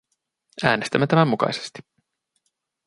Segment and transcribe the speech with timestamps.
[0.63, 1.79] Äänestämme tämän mukaisesti.